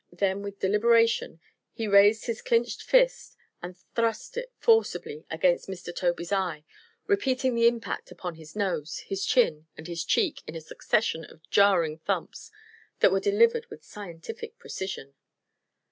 Then 0.11 0.41
with 0.41 0.57
deliberation 0.57 1.39
he 1.73 1.87
raised 1.87 2.25
his 2.25 2.41
clinched 2.41 2.81
fist 2.81 3.37
and 3.61 3.77
thrust 3.93 4.35
it 4.35 4.51
forcibly 4.57 5.27
against 5.29 5.69
Mr. 5.69 5.95
Tobey's 5.95 6.31
eye, 6.31 6.65
repeating 7.05 7.53
the 7.53 7.67
impact 7.67 8.09
upon 8.09 8.33
his 8.33 8.55
nose, 8.55 9.01
his 9.05 9.23
chin 9.23 9.67
and 9.77 9.85
his 9.85 10.03
cheek 10.03 10.41
in 10.47 10.55
a 10.55 10.61
succession 10.61 11.23
of 11.25 11.47
jarring 11.51 11.99
thumps 11.99 12.49
that 12.99 13.11
were 13.11 13.19
delivered 13.19 13.67
with 13.69 13.83
scientific 13.85 14.57
precision. 14.57 15.13